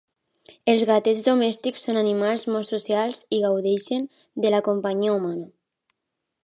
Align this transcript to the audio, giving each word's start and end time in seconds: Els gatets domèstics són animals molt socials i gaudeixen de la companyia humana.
Els 0.71 0.85
gatets 0.89 1.19
domèstics 1.27 1.85
són 1.89 1.99
animals 2.01 2.47
molt 2.55 2.71
socials 2.73 3.21
i 3.39 3.43
gaudeixen 3.45 4.09
de 4.47 4.55
la 4.57 4.65
companyia 4.71 5.19
humana. 5.19 5.49